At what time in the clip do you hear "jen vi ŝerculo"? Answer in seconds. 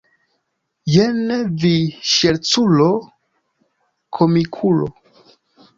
0.93-2.89